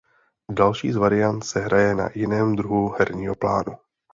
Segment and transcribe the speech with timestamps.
[0.51, 3.75] Další z variant se hraje na jiném druhu herního plánu.